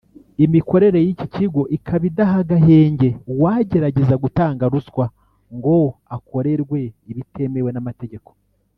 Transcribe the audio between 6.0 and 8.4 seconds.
akorerwe ibitemewe n’amategeko